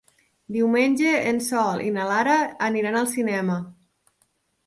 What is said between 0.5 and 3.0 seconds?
Diumenge en Sol i na Lara aniran